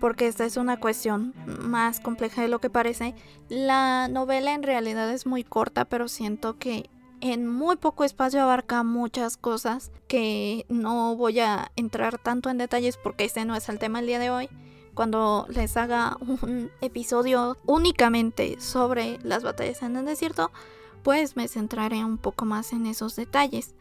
porque 0.00 0.26
esta 0.26 0.44
es 0.44 0.56
una 0.56 0.78
cuestión 0.78 1.34
más 1.46 2.00
compleja 2.00 2.42
de 2.42 2.48
lo 2.48 2.60
que 2.60 2.70
parece. 2.70 3.14
La 3.48 4.08
novela 4.08 4.52
en 4.52 4.62
realidad 4.62 5.10
es 5.10 5.26
muy 5.26 5.44
corta, 5.44 5.84
pero 5.84 6.08
siento 6.08 6.58
que 6.58 6.90
en 7.20 7.46
muy 7.46 7.76
poco 7.76 8.04
espacio 8.04 8.42
abarca 8.42 8.82
muchas 8.82 9.36
cosas 9.36 9.90
que 10.06 10.66
no 10.68 11.16
voy 11.16 11.40
a 11.40 11.72
entrar 11.76 12.18
tanto 12.18 12.50
en 12.50 12.58
detalles 12.58 12.98
porque 12.98 13.24
este 13.24 13.44
no 13.44 13.56
es 13.56 13.68
el 13.68 13.78
tema 13.78 14.00
el 14.00 14.06
día 14.06 14.18
de 14.18 14.30
hoy 14.30 14.50
cuando 14.96 15.46
les 15.50 15.76
haga 15.76 16.16
un 16.20 16.70
episodio 16.80 17.58
únicamente 17.66 18.58
sobre 18.58 19.18
las 19.22 19.42
batallas 19.44 19.82
en 19.82 19.94
el 19.94 20.06
desierto, 20.06 20.50
pues 21.02 21.36
me 21.36 21.48
centraré 21.48 22.02
un 22.02 22.16
poco 22.16 22.46
más 22.46 22.72
en 22.72 22.86
esos 22.86 23.14
detalles. 23.14 23.74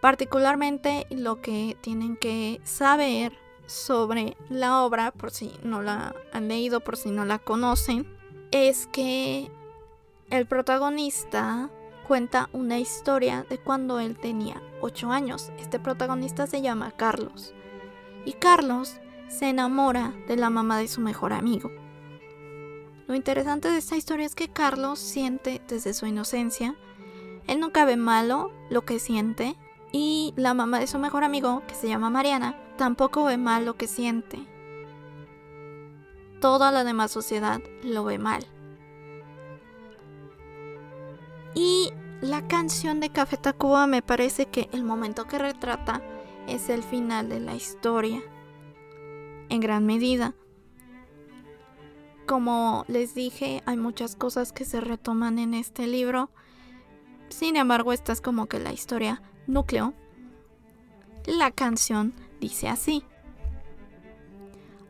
Particularmente 0.00 1.08
lo 1.10 1.42
que 1.42 1.76
tienen 1.80 2.16
que 2.16 2.60
saber 2.62 3.36
sobre 3.66 4.36
la 4.48 4.84
obra, 4.84 5.10
por 5.10 5.32
si 5.32 5.52
no 5.64 5.82
la 5.82 6.14
han 6.32 6.46
leído, 6.46 6.78
por 6.80 6.96
si 6.96 7.10
no 7.10 7.24
la 7.24 7.40
conocen, 7.40 8.06
es 8.52 8.86
que 8.86 9.50
el 10.30 10.46
protagonista 10.46 11.68
cuenta 12.06 12.48
una 12.52 12.78
historia 12.78 13.44
de 13.50 13.58
cuando 13.58 13.98
él 13.98 14.16
tenía 14.16 14.62
8 14.82 15.10
años. 15.10 15.50
Este 15.58 15.80
protagonista 15.80 16.46
se 16.46 16.62
llama 16.62 16.92
Carlos. 16.92 17.54
Y 18.24 18.34
Carlos 18.34 19.00
se 19.28 19.48
enamora 19.48 20.14
de 20.26 20.36
la 20.36 20.50
mamá 20.50 20.78
de 20.78 20.88
su 20.88 21.00
mejor 21.00 21.32
amigo. 21.32 21.70
Lo 23.06 23.14
interesante 23.14 23.70
de 23.70 23.78
esta 23.78 23.96
historia 23.96 24.26
es 24.26 24.34
que 24.34 24.48
Carlos 24.48 24.98
siente 24.98 25.62
desde 25.68 25.94
su 25.94 26.06
inocencia, 26.06 26.76
él 27.46 27.60
nunca 27.60 27.84
ve 27.84 27.96
malo 27.96 28.52
lo 28.68 28.82
que 28.84 28.98
siente 28.98 29.56
y 29.92 30.34
la 30.36 30.52
mamá 30.52 30.78
de 30.80 30.86
su 30.86 30.98
mejor 30.98 31.24
amigo, 31.24 31.62
que 31.66 31.74
se 31.74 31.88
llama 31.88 32.10
Mariana, 32.10 32.54
tampoco 32.76 33.24
ve 33.24 33.38
mal 33.38 33.64
lo 33.64 33.76
que 33.76 33.86
siente. 33.86 34.46
Toda 36.40 36.70
la 36.70 36.84
demás 36.84 37.10
sociedad 37.10 37.60
lo 37.82 38.04
ve 38.04 38.18
mal. 38.18 38.46
Y 41.54 41.90
la 42.20 42.46
canción 42.46 43.00
de 43.00 43.10
Café 43.10 43.38
Tacuba 43.38 43.86
me 43.86 44.02
parece 44.02 44.46
que 44.46 44.68
el 44.72 44.84
momento 44.84 45.24
que 45.24 45.38
retrata 45.38 46.02
es 46.46 46.68
el 46.68 46.82
final 46.82 47.28
de 47.28 47.40
la 47.40 47.54
historia 47.54 48.22
en 49.48 49.60
gran 49.60 49.86
medida. 49.86 50.34
Como 52.26 52.84
les 52.88 53.14
dije, 53.14 53.62
hay 53.64 53.76
muchas 53.76 54.14
cosas 54.14 54.52
que 54.52 54.64
se 54.64 54.80
retoman 54.80 55.38
en 55.38 55.54
este 55.54 55.86
libro. 55.86 56.30
Sin 57.30 57.56
embargo, 57.56 57.92
esta 57.92 58.12
es 58.12 58.20
como 58.20 58.46
que 58.46 58.58
la 58.58 58.72
historia 58.72 59.22
núcleo. 59.46 59.94
La 61.26 61.50
canción 61.50 62.14
dice 62.40 62.68
así. 62.68 63.04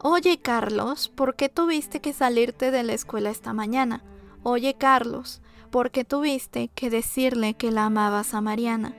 Oye 0.00 0.38
Carlos, 0.40 1.08
¿por 1.08 1.34
qué 1.34 1.48
tuviste 1.48 2.00
que 2.00 2.12
salirte 2.12 2.70
de 2.70 2.84
la 2.84 2.92
escuela 2.92 3.30
esta 3.30 3.52
mañana? 3.52 4.04
Oye 4.44 4.74
Carlos, 4.74 5.42
porque 5.70 6.04
tuviste 6.04 6.68
que 6.68 6.90
decirle 6.90 7.54
que 7.54 7.72
la 7.72 7.86
amabas 7.86 8.34
a 8.34 8.40
Mariana. 8.40 8.94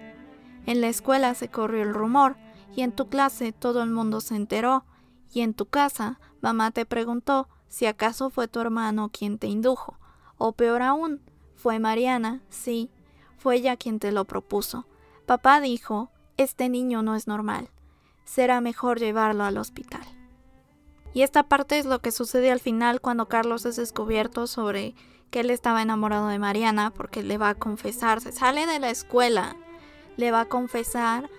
En 0.66 0.82
la 0.82 0.90
escuela 0.90 1.34
se 1.36 1.50
corrió 1.50 1.84
el 1.84 1.94
rumor, 1.94 2.36
y 2.76 2.82
en 2.82 2.92
tu 2.92 3.08
clase 3.08 3.54
todo 3.54 3.82
el 3.82 3.90
mundo 3.90 4.20
se 4.22 4.36
enteró, 4.36 4.84
y 5.32 5.42
en 5.42 5.54
tu 5.54 5.66
casa 5.66 6.20
mamá 6.42 6.72
te 6.72 6.86
preguntó 6.86 7.48
si 7.68 7.86
acaso 7.86 8.30
fue 8.30 8.48
tu 8.48 8.60
hermano 8.60 9.10
quien 9.10 9.38
te 9.38 9.48
indujo, 9.48 10.00
o 10.38 10.54
peor 10.54 10.82
aún, 10.82 11.22
fue 11.56 11.80
Mariana, 11.80 12.42
sí, 12.50 12.90
fue 13.38 13.58
ella 13.58 13.78
quien 13.78 14.00
te 14.00 14.12
lo 14.12 14.26
propuso. 14.26 14.88
Papá 15.26 15.62
dijo, 15.62 16.10
este 16.38 16.70
niño 16.70 17.04
no 17.04 17.16
es 17.16 17.28
normal, 17.28 17.70
será 18.26 18.62
mejor 18.62 19.00
llevarlo 19.00 19.44
al 19.44 19.58
hospital. 19.58 20.02
Y 21.14 21.24
esta 21.24 21.44
parte 21.44 21.80
es 21.80 21.86
lo 21.86 22.00
que 22.00 22.12
sucede 22.12 22.52
al 22.52 22.60
final 22.60 23.02
cuando 23.02 23.28
Carlos 23.28 23.66
es 23.66 23.76
descubierto 23.76 24.48
sobre 24.48 24.96
que 25.32 25.42
él 25.42 25.50
estaba 25.52 25.82
enamorado 25.82 26.28
de 26.28 26.40
Mariana 26.40 26.92
porque 26.92 27.24
le 27.24 27.38
va 27.38 27.50
a 27.50 27.56
confesar, 27.56 28.22
se 28.22 28.32
sale 28.32 28.66
de 28.66 28.80
la 28.80 28.90
escuela, 28.90 29.56
le 30.18 30.32
va 30.32 30.42
a 30.42 30.50
confesar 30.50 31.30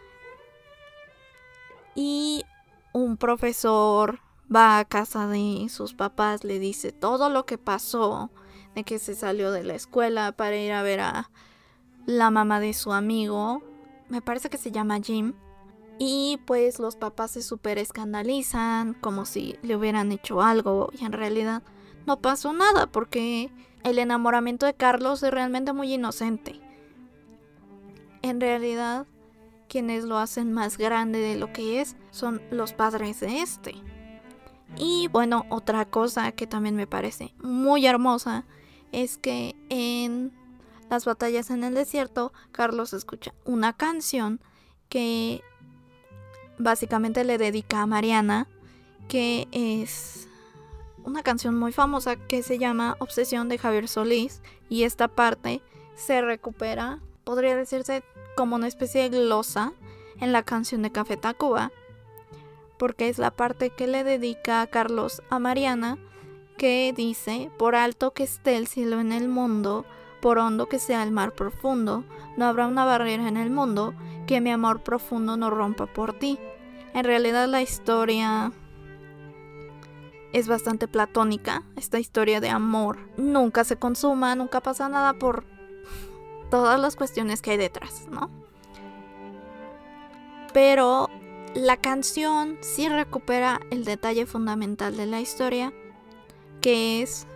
y 1.94 2.44
un 2.92 3.16
profesor 3.16 4.20
va 4.54 4.78
a 4.78 4.85
casa 4.85 5.26
de 5.26 5.68
sus 5.68 5.94
papás, 5.94 6.44
le 6.44 6.59
dice 6.59 6.92
todo 6.92 7.30
lo 7.30 7.47
que 7.47 7.59
pasó, 7.59 8.30
de 8.75 8.85
que 8.85 8.99
se 8.99 9.14
salió 9.14 9.52
de 9.52 9.64
la 9.64 9.75
escuela 9.75 10.32
para 10.32 10.56
ir 10.56 10.73
a 10.73 10.82
ver 10.82 11.00
a 11.00 11.30
la 12.06 12.30
mamá 12.30 12.61
de 12.61 12.75
su 12.75 12.92
amigo, 12.92 13.62
me 14.09 14.20
parece 14.20 14.50
que 14.50 14.59
se 14.59 14.73
llama 14.73 15.00
Jim, 15.00 15.35
y 15.99 16.40
pues 16.47 16.78
los 16.78 16.97
papás 16.97 17.32
se 17.32 17.42
super 17.42 17.78
escandalizan, 17.78 18.94
como 18.94 19.25
si 19.25 19.56
le 19.62 19.76
hubieran 19.76 20.11
hecho 20.12 20.40
algo, 20.40 20.90
y 20.99 21.04
en 21.04 21.12
realidad 21.12 21.62
no 22.06 22.20
pasó 22.20 22.52
nada, 22.52 22.87
porque 22.87 23.52
el 23.85 23.99
enamoramiento 23.99 24.66
de 24.66 24.75
Carlos 24.75 25.23
es 25.23 25.30
realmente 25.30 25.73
muy 25.73 25.92
inocente. 25.92 26.61
En 28.23 28.40
realidad, 28.40 29.06
quienes 29.71 30.05
lo 30.05 30.19
hacen 30.19 30.53
más 30.53 30.77
grande 30.77 31.21
de 31.21 31.37
lo 31.37 31.53
que 31.53 31.81
es 31.81 31.97
son 32.11 32.43
los 32.50 32.73
padres 32.75 33.21
de 33.21 33.41
este. 33.41 33.77
Y 34.77 35.09
bueno, 35.09 35.47
otra 35.49 35.85
cosa 35.85 36.33
que 36.33 36.47
también 36.47 36.75
me 36.75 36.89
parece 36.89 37.35
muy 37.43 37.87
hermosa 37.87 38.45
es 38.93 39.17
que 39.17 39.55
en 39.69 40.33
las 40.91 41.05
batallas 41.05 41.50
en 41.50 41.62
el 41.62 41.75
desierto, 41.75 42.33
Carlos 42.50 42.93
escucha 42.93 43.33
una 43.45 43.73
canción 43.73 44.41
que 44.89 45.43
básicamente 46.59 47.23
le 47.25 47.39
dedica 47.39 47.81
a 47.81 47.87
Mariana, 47.87 48.49
que 49.09 49.47
es 49.53 50.29
una 51.05 51.23
canción 51.23 51.57
muy 51.57 51.71
famosa 51.71 52.17
que 52.17 52.43
se 52.43 52.59
llama 52.59 52.97
Obsesión 52.99 53.49
de 53.49 53.59
Javier 53.59 53.87
Solís 53.87 54.43
y 54.69 54.83
esta 54.83 55.07
parte 55.07 55.62
se 55.95 56.23
recupera, 56.23 57.00
podría 57.25 57.57
decirse 57.57 58.03
como 58.37 58.57
una 58.57 58.69
especie 58.69 59.03
de 59.03 59.19
glosa 59.19 59.73
en 60.21 60.33
la 60.33 60.43
canción 60.43 60.83
de 60.83 60.93
Café 60.93 61.17
Tacuba, 61.17 61.73
porque 62.79 63.09
es 63.09 63.19
la 63.19 63.31
parte 63.31 63.71
que 63.71 63.87
le 63.87 64.05
dedica 64.05 64.62
a 64.62 64.67
Carlos 64.67 65.23
a 65.31 65.39
Mariana, 65.39 65.99
que 66.57 66.93
dice, 66.97 67.50
por 67.59 67.75
alto 67.75 68.12
que 68.12 68.23
esté 68.23 68.57
el 68.57 68.67
cielo 68.67 69.00
en 69.00 69.12
el 69.12 69.29
mundo, 69.29 69.85
por 70.21 70.39
hondo 70.39 70.67
que 70.67 70.79
sea 70.79 71.03
el 71.03 71.11
mar 71.11 71.33
profundo, 71.33 72.05
no 72.37 72.45
habrá 72.45 72.67
una 72.67 72.85
barrera 72.85 73.29
en 73.29 73.37
el 73.37 73.50
mundo 73.50 73.95
que 74.27 74.41
mi 74.41 74.50
amor 74.50 74.83
profundo 74.83 75.37
no 75.37 75.50
rompa 75.50 75.87
por 75.87 76.19
ti. 76.19 76.39
En 76.94 77.05
realidad 77.05 77.49
la 77.49 77.62
historia 77.62 78.53
es 80.33 80.49
bastante 80.49 80.88
platónica, 80.88 81.62
esta 81.77 81.99
historia 81.99 82.40
de 82.40 82.51
amor. 82.51 82.99
Nunca 83.16 83.64
se 83.64 83.77
consuma, 83.77 84.35
nunca 84.35 84.61
pasa 84.61 84.88
nada 84.88 85.14
por 85.14 85.44
todas 86.51 86.81
las 86.81 86.97
cuestiones 86.97 87.43
que 87.43 87.53
hay 87.53 87.57
detrás, 87.57 88.07
¿no? 88.11 88.31
Pero 90.53 91.09
la 91.55 91.77
canción 91.77 92.59
sí 92.61 92.89
recupera 92.89 93.61
el 93.71 93.85
detalle 93.85 94.27
fundamental 94.27 94.97
de 94.97 95.07
la 95.07 95.21
historia, 95.21 95.73
que 96.61 97.03
es 97.03 97.27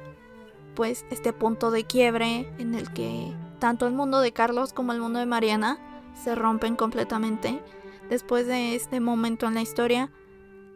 pues 0.74 1.04
este 1.10 1.32
punto 1.32 1.70
de 1.70 1.84
quiebre 1.84 2.52
en 2.58 2.74
el 2.74 2.92
que 2.92 3.32
tanto 3.60 3.86
el 3.86 3.94
mundo 3.94 4.20
de 4.20 4.32
Carlos 4.32 4.72
como 4.72 4.92
el 4.92 5.00
mundo 5.00 5.20
de 5.20 5.26
Mariana 5.26 5.78
se 6.22 6.34
rompen 6.34 6.76
completamente. 6.76 7.62
Después 8.10 8.46
de 8.46 8.74
este 8.74 9.00
momento 9.00 9.46
en 9.46 9.54
la 9.54 9.62
historia, 9.62 10.10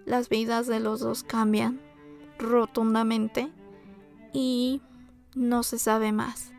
las 0.07 0.29
vidas 0.29 0.66
de 0.66 0.81
los 0.81 1.01
dos 1.01 1.22
cambian 1.22 1.81
rotundamente 2.38 3.53
y 4.33 4.81
no 5.35 5.62
se 5.62 5.79
sabe 5.79 6.12
más. 6.12 6.53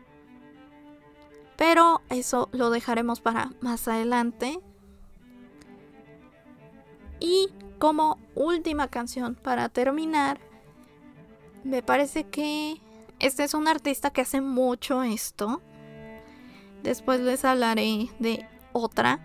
Pero 1.60 2.00
eso 2.08 2.48
lo 2.52 2.70
dejaremos 2.70 3.20
para 3.20 3.52
más 3.60 3.86
adelante. 3.86 4.60
Y 7.20 7.50
como 7.78 8.16
última 8.34 8.88
canción 8.88 9.34
para 9.34 9.68
terminar, 9.68 10.40
me 11.62 11.82
parece 11.82 12.24
que 12.24 12.80
este 13.18 13.44
es 13.44 13.52
un 13.52 13.68
artista 13.68 14.10
que 14.10 14.22
hace 14.22 14.40
mucho 14.40 15.02
esto. 15.02 15.60
Después 16.82 17.20
les 17.20 17.44
hablaré 17.44 18.08
de 18.18 18.48
otra, 18.72 19.20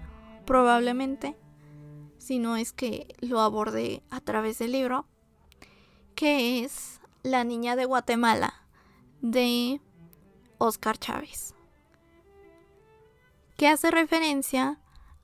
probablemente, 0.45 1.38
si 2.17 2.39
no 2.39 2.58
es 2.58 2.74
que 2.74 3.15
lo 3.21 3.39
aborde 3.39 4.04
a 4.10 4.19
través 4.19 4.60
del 4.60 4.74
libro 4.74 5.06
que 6.15 6.65
es 6.65 7.00
La 7.24 7.45
Niña 7.45 7.78
de 7.78 7.86
Guatemala 7.86 8.56
de 9.21 9.80
Oscar 10.58 10.98
Chávez, 10.98 11.56
que 13.58 13.68
hace 13.68 13.91
referencia 13.91 14.80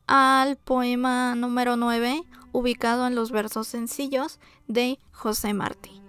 al 0.07 0.57
poema 0.57 1.35
número 1.35 1.75
9 1.75 2.23
ubicado 2.51 3.07
en 3.07 3.15
los 3.15 3.31
versos 3.31 3.67
sencillos 3.67 4.39
de 4.67 4.99
José 5.11 5.53
Martí. 5.53 6.01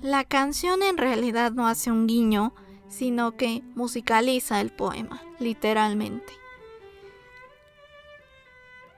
La 0.00 0.24
canción 0.24 0.82
en 0.82 0.96
realidad 0.96 1.52
no 1.52 1.66
hace 1.66 1.90
un 1.90 2.06
guiño, 2.06 2.54
sino 2.88 3.36
que 3.36 3.62
musicaliza 3.74 4.60
el 4.60 4.70
poema, 4.70 5.22
literalmente. 5.38 6.32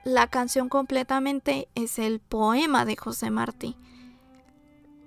La 0.05 0.27
canción 0.27 0.69
completamente 0.69 1.69
es 1.75 1.99
el 1.99 2.21
poema 2.21 2.85
de 2.85 2.97
José 2.97 3.31
Martí, 3.31 3.77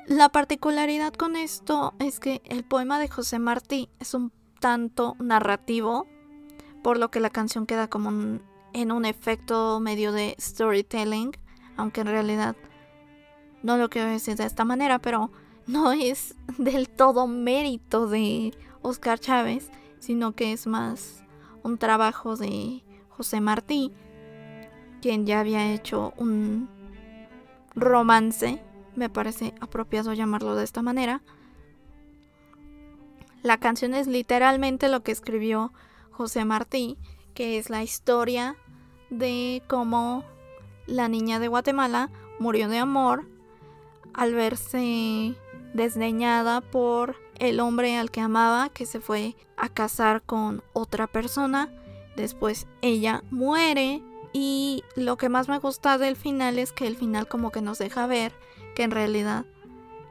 la 0.08 0.30
particularidad 0.30 1.14
con 1.14 1.36
esto 1.36 1.94
es 2.00 2.22
que 2.22 2.42
el 2.46 2.64
poema 2.64 2.98
de 2.98 3.10
José 3.10 3.40
Martí 3.40 3.90
es 4.00 4.14
un 4.14 4.32
tanto 4.62 5.18
narrativo, 5.20 6.08
por 6.88 7.00
lo 7.00 7.12
que 7.12 7.20
la 7.20 7.30
canción 7.30 7.66
queda 7.66 7.90
como 7.90 8.40
en 8.72 8.92
un 8.94 9.04
efecto 9.04 9.82
medio 9.82 10.14
de 10.14 10.38
storytelling, 10.40 11.36
aunque 11.76 12.00
en 12.00 12.08
realidad 12.08 12.56
no 13.62 13.76
lo 13.76 13.90
quiero 13.90 14.08
decir 14.08 14.38
de 14.38 14.46
esta 14.46 14.64
manera, 14.64 14.98
pero 14.98 15.30
no 15.66 15.92
es 15.92 16.34
del 16.58 16.88
todo 16.88 17.28
mérito 17.28 18.08
de 18.08 18.54
Oscar 18.84 19.20
Chávez, 19.20 19.70
sino 20.00 20.32
que 20.32 20.54
es 20.54 20.66
más 20.66 21.26
un 21.62 21.78
trabajo 21.78 22.38
de 22.38 22.86
José 23.10 23.42
Martí, 23.42 23.92
quien 25.02 25.26
ya 25.26 25.42
había 25.42 25.74
hecho 25.74 26.14
un 26.16 26.70
romance 27.76 28.64
me 28.96 29.10
parece 29.10 29.54
apropiado 29.60 30.14
llamarlo 30.14 30.56
de 30.56 30.64
esta 30.64 30.82
manera. 30.82 31.22
La 33.44 33.58
canción 33.58 33.94
es 33.94 34.08
literalmente 34.08 34.88
lo 34.88 35.04
que 35.04 35.12
escribió 35.12 35.74
José 36.18 36.46
Martí, 36.46 36.98
que 37.36 37.60
es 37.60 37.70
la 37.70 37.84
historia 37.84 38.58
de 39.12 39.62
cómo 39.68 40.24
la 40.88 41.08
niña 41.08 41.38
de 41.38 41.48
Guatemala 41.48 42.10
murió 42.40 42.70
de 42.70 42.80
amor 42.80 43.28
al 44.16 44.34
verse 44.34 45.36
desdeñada 45.76 46.62
por 46.62 47.16
el 47.38 47.60
hombre 47.60 47.98
al 47.98 48.10
que 48.10 48.22
amaba, 48.22 48.70
que 48.70 48.88
se 48.88 49.00
fue 49.00 49.36
a 49.58 49.70
casar 49.70 50.24
con 50.24 50.64
otra 50.74 51.06
persona. 51.06 51.72
Después 52.16 52.66
ella 52.82 53.24
muere 53.30 54.02
y 54.34 54.84
lo 54.96 55.18
que 55.18 55.30
más 55.30 55.48
me 55.48 55.60
gusta 55.60 56.00
del 56.00 56.16
final 56.16 56.58
es 56.58 56.72
que 56.72 56.88
el 56.88 56.98
final 56.98 57.28
como 57.28 57.52
que 57.52 57.62
nos 57.62 57.78
deja 57.78 58.08
ver 58.08 58.34
que 58.76 58.82
en 58.82 58.92
realidad 58.92 59.46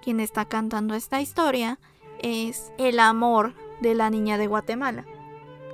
quien 0.03 0.21
está 0.21 0.45
cantando 0.45 0.95
esta 0.95 1.21
historia 1.21 1.81
es 2.21 2.73
el 2.79 3.01
amor 3.01 3.55
de 3.81 3.97
la 3.97 4.09
niña 4.09 4.39
de 4.39 4.47
Guatemala. 4.47 5.05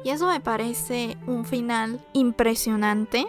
Y 0.05 0.11
eso 0.11 0.27
me 0.27 0.41
parece 0.41 1.17
un 1.27 1.45
final 1.45 2.05
impresionante. 2.13 3.27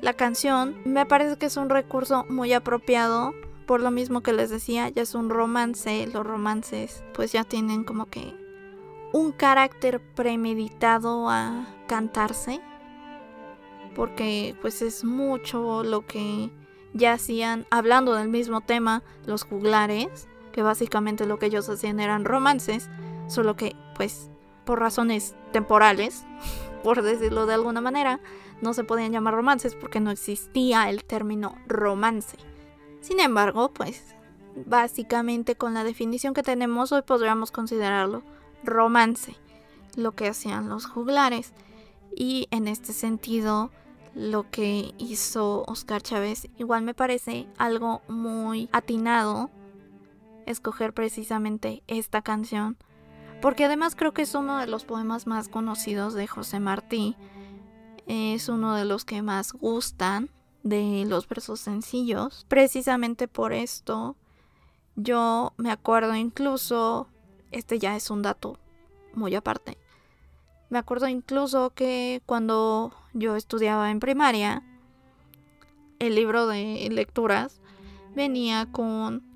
La 0.00 0.14
canción 0.14 0.76
me 0.84 1.06
parece 1.06 1.36
que 1.36 1.46
es 1.46 1.56
un 1.56 1.68
recurso 1.68 2.24
muy 2.28 2.52
apropiado. 2.52 3.34
Por 3.66 3.80
lo 3.80 3.90
mismo 3.90 4.22
que 4.22 4.32
les 4.32 4.50
decía, 4.50 4.88
ya 4.88 5.02
es 5.02 5.14
un 5.14 5.28
romance. 5.28 6.06
Los 6.06 6.26
romances 6.26 7.04
pues 7.14 7.32
ya 7.32 7.44
tienen 7.44 7.84
como 7.84 8.06
que 8.06 8.34
un 9.12 9.32
carácter 9.32 10.00
premeditado 10.14 11.28
a 11.28 11.66
cantarse. 11.88 12.60
Porque 13.94 14.56
pues 14.60 14.82
es 14.82 15.04
mucho 15.04 15.82
lo 15.82 16.06
que 16.06 16.50
ya 16.92 17.12
hacían, 17.12 17.66
hablando 17.70 18.14
del 18.14 18.28
mismo 18.28 18.60
tema, 18.60 19.02
los 19.26 19.44
juglares, 19.44 20.28
que 20.52 20.62
básicamente 20.62 21.26
lo 21.26 21.38
que 21.38 21.46
ellos 21.46 21.68
hacían 21.68 22.00
eran 22.00 22.24
romances, 22.24 22.88
solo 23.26 23.56
que 23.56 23.76
pues 23.96 24.30
por 24.64 24.80
razones 24.80 25.34
temporales, 25.52 26.24
por 26.82 27.02
decirlo 27.02 27.46
de 27.46 27.54
alguna 27.54 27.80
manera, 27.80 28.20
no 28.60 28.74
se 28.74 28.84
podían 28.84 29.12
llamar 29.12 29.34
romances 29.34 29.74
porque 29.74 30.00
no 30.00 30.10
existía 30.10 30.88
el 30.90 31.04
término 31.04 31.56
romance. 31.66 32.36
Sin 33.00 33.20
embargo, 33.20 33.72
pues 33.72 34.14
básicamente 34.66 35.56
con 35.56 35.74
la 35.74 35.84
definición 35.84 36.34
que 36.34 36.42
tenemos 36.42 36.92
hoy 36.92 37.02
podríamos 37.02 37.50
considerarlo 37.50 38.22
romance, 38.62 39.36
lo 39.96 40.12
que 40.12 40.28
hacían 40.28 40.68
los 40.68 40.86
juglares. 40.86 41.52
Y 42.14 42.48
en 42.50 42.68
este 42.68 42.92
sentido, 42.92 43.70
lo 44.14 44.50
que 44.50 44.92
hizo 44.98 45.64
Oscar 45.66 46.02
Chávez 46.02 46.48
igual 46.58 46.82
me 46.82 46.94
parece 46.94 47.46
algo 47.56 48.02
muy 48.08 48.68
atinado 48.72 49.50
escoger 50.46 50.92
precisamente 50.92 51.82
esta 51.86 52.22
canción, 52.22 52.76
porque 53.40 53.64
además 53.64 53.96
creo 53.96 54.12
que 54.12 54.22
es 54.22 54.34
uno 54.34 54.58
de 54.58 54.66
los 54.66 54.84
poemas 54.84 55.26
más 55.26 55.48
conocidos 55.48 56.14
de 56.14 56.26
José 56.26 56.60
Martí, 56.60 57.16
es 58.06 58.48
uno 58.48 58.74
de 58.74 58.84
los 58.84 59.04
que 59.04 59.22
más 59.22 59.52
gustan 59.52 60.30
de 60.62 61.04
los 61.06 61.28
versos 61.28 61.60
sencillos. 61.60 62.44
Precisamente 62.48 63.28
por 63.28 63.52
esto 63.52 64.16
yo 64.96 65.52
me 65.56 65.70
acuerdo 65.70 66.14
incluso, 66.14 67.08
este 67.50 67.78
ya 67.78 67.96
es 67.96 68.10
un 68.10 68.22
dato 68.22 68.58
muy 69.14 69.34
aparte, 69.34 69.78
me 70.68 70.78
acuerdo 70.78 71.08
incluso 71.08 71.70
que 71.70 72.22
cuando 72.26 72.92
yo 73.12 73.36
estudiaba 73.36 73.90
en 73.90 74.00
primaria, 74.00 74.62
el 75.98 76.14
libro 76.14 76.46
de 76.46 76.88
lecturas 76.90 77.60
venía 78.14 78.66
con 78.70 79.29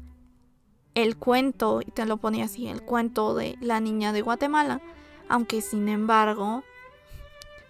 el 0.95 1.17
cuento, 1.17 1.81
y 1.81 1.91
te 1.91 2.07
lo 2.07 2.17
ponía 2.19 2.45
así, 2.45 2.69
el 2.69 2.83
cuento 2.83 3.35
de 3.35 3.57
la 3.61 3.81
niña 3.81 4.13
de 4.13 4.23
Guatemala, 4.23 4.81
aunque 5.29 5.61
sin 5.61 5.89
embargo, 5.89 6.63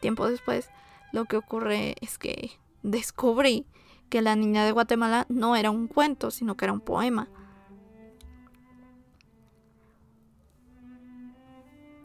tiempo 0.00 0.28
después, 0.28 0.70
lo 1.12 1.24
que 1.24 1.36
ocurre 1.36 1.94
es 2.00 2.18
que 2.18 2.50
descubrí 2.82 3.66
que 4.10 4.20
la 4.22 4.36
niña 4.36 4.64
de 4.64 4.72
Guatemala 4.72 5.26
no 5.28 5.56
era 5.56 5.70
un 5.70 5.88
cuento, 5.88 6.30
sino 6.30 6.56
que 6.56 6.66
era 6.66 6.72
un 6.72 6.80
poema. 6.80 7.28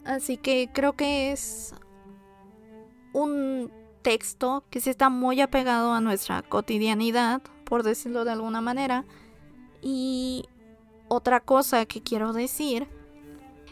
Así 0.04 0.38
que 0.38 0.70
creo 0.72 0.94
que 0.94 1.30
es 1.32 1.74
un 3.12 3.70
texto 4.02 4.64
que 4.70 4.80
sí 4.80 4.90
está 4.90 5.08
muy 5.08 5.40
apegado 5.40 5.92
a 5.92 6.00
nuestra 6.00 6.42
cotidianidad, 6.42 7.42
por 7.64 7.82
decirlo 7.82 8.24
de 8.24 8.32
alguna 8.32 8.60
manera. 8.60 9.04
Y 9.82 10.48
otra 11.10 11.40
cosa 11.40 11.84
que 11.86 12.02
quiero 12.02 12.32
decir 12.32 12.88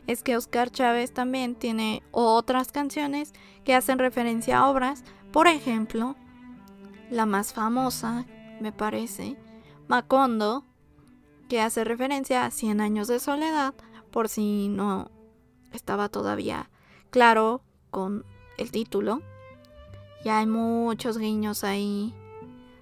es 0.09 0.25
que 0.25 0.37
Oscar 0.37 0.71
Chávez 0.71 1.15
también 1.15 1.55
tiene 1.55 2.03
otras 2.11 2.73
canciones 2.73 3.33
que 3.65 3.75
hacen 3.75 4.01
referencia 4.01 4.59
a 4.59 4.69
obras, 4.69 5.05
por 5.33 5.47
ejemplo, 5.47 6.17
la 7.11 7.27
más 7.27 7.53
famosa, 7.53 8.27
me 8.61 8.73
parece, 8.73 9.37
Macondo, 9.87 10.65
que 11.49 11.61
hace 11.61 11.85
referencia 11.85 12.45
a 12.45 12.51
Cien 12.51 12.81
años 12.81 13.07
de 13.07 13.21
soledad, 13.21 13.73
por 14.11 14.29
si 14.29 14.69
no 14.69 15.11
estaba 15.73 16.09
todavía 16.09 16.71
claro 17.11 17.63
con 17.91 18.25
el 18.57 18.73
título. 18.73 19.23
Ya 20.25 20.41
hay 20.41 20.47
muchos 20.47 21.19
guiños 21.19 21.63
ahí 21.63 22.15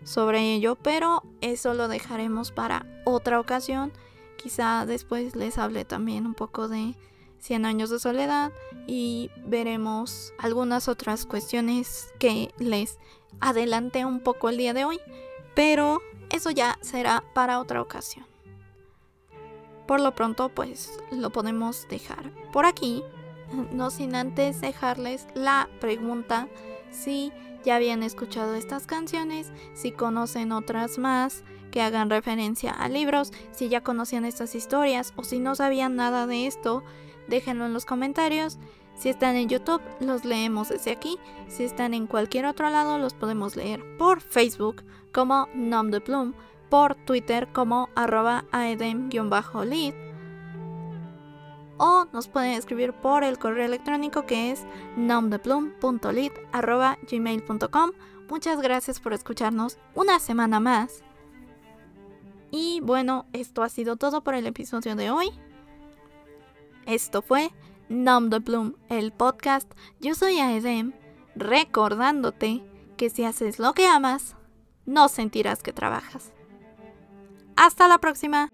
sobre 0.02 0.54
ello, 0.54 0.76
pero 0.76 1.22
eso 1.42 1.74
lo 1.74 1.88
dejaremos 1.88 2.52
para 2.52 2.86
otra 3.04 3.38
ocasión. 3.38 3.92
Quizá 4.36 4.86
después 4.86 5.34
les 5.34 5.58
hable 5.58 5.84
también 5.84 6.26
un 6.26 6.34
poco 6.34 6.68
de 6.68 6.94
100 7.40 7.64
años 7.64 7.90
de 7.90 7.98
soledad 7.98 8.52
y 8.86 9.30
veremos 9.44 10.32
algunas 10.38 10.88
otras 10.88 11.26
cuestiones 11.26 12.12
que 12.18 12.52
les 12.58 12.98
adelanté 13.40 14.04
un 14.04 14.20
poco 14.20 14.48
el 14.48 14.56
día 14.56 14.74
de 14.74 14.84
hoy, 14.84 15.00
pero 15.54 16.00
eso 16.30 16.50
ya 16.50 16.78
será 16.80 17.24
para 17.34 17.60
otra 17.60 17.80
ocasión. 17.80 18.26
Por 19.86 20.00
lo 20.00 20.14
pronto, 20.14 20.48
pues 20.48 20.98
lo 21.12 21.30
podemos 21.30 21.86
dejar 21.88 22.32
por 22.52 22.66
aquí, 22.66 23.04
no 23.72 23.90
sin 23.90 24.16
antes 24.16 24.60
dejarles 24.60 25.26
la 25.34 25.68
pregunta 25.80 26.48
si 26.90 27.32
ya 27.64 27.76
habían 27.76 28.02
escuchado 28.02 28.54
estas 28.54 28.86
canciones, 28.86 29.52
si 29.74 29.92
conocen 29.92 30.52
otras 30.52 30.98
más 30.98 31.44
que 31.70 31.82
hagan 31.82 32.10
referencia 32.10 32.70
a 32.70 32.88
libros, 32.88 33.32
si 33.52 33.68
ya 33.68 33.82
conocían 33.82 34.24
estas 34.24 34.54
historias 34.54 35.12
o 35.16 35.24
si 35.24 35.38
no 35.38 35.54
sabían 35.54 35.96
nada 35.96 36.26
de 36.26 36.46
esto, 36.46 36.82
déjenlo 37.28 37.66
en 37.66 37.72
los 37.72 37.84
comentarios. 37.84 38.58
Si 38.94 39.10
están 39.10 39.36
en 39.36 39.48
YouTube, 39.48 39.82
los 40.00 40.24
leemos 40.24 40.70
desde 40.70 40.92
aquí. 40.92 41.18
Si 41.48 41.64
están 41.64 41.92
en 41.92 42.06
cualquier 42.06 42.46
otro 42.46 42.70
lado, 42.70 42.98
los 42.98 43.12
podemos 43.12 43.56
leer 43.56 43.82
por 43.98 44.20
Facebook 44.22 44.82
como 45.12 45.48
Nom 45.54 45.90
de 45.90 46.00
Plum 46.00 46.32
por 46.70 46.94
Twitter 46.94 47.48
como 47.52 47.88
arroba 47.94 48.44
aedem-lead 48.52 50.05
o 51.78 52.06
nos 52.12 52.28
pueden 52.28 52.52
escribir 52.52 52.92
por 52.92 53.24
el 53.24 53.38
correo 53.38 53.66
electrónico 53.66 54.26
que 54.26 54.50
es 54.50 54.64
gmail.com 57.10 57.90
Muchas 58.28 58.60
gracias 58.60 58.98
por 59.00 59.12
escucharnos 59.12 59.78
una 59.94 60.18
semana 60.18 60.58
más. 60.58 61.04
Y 62.50 62.80
bueno, 62.82 63.26
esto 63.32 63.62
ha 63.62 63.68
sido 63.68 63.96
todo 63.96 64.22
por 64.22 64.34
el 64.34 64.46
episodio 64.46 64.96
de 64.96 65.10
hoy. 65.10 65.30
Esto 66.86 67.22
fue 67.22 67.50
Nom 67.88 68.30
de 68.30 68.38
Bloom, 68.40 68.74
el 68.88 69.12
podcast. 69.12 69.70
Yo 70.00 70.14
soy 70.14 70.38
Aedem, 70.38 70.92
recordándote 71.34 72.64
que 72.96 73.10
si 73.10 73.24
haces 73.24 73.58
lo 73.58 73.74
que 73.74 73.86
amas, 73.86 74.36
no 74.86 75.08
sentirás 75.08 75.62
que 75.62 75.72
trabajas. 75.72 76.32
Hasta 77.56 77.88
la 77.88 77.98
próxima. 77.98 78.48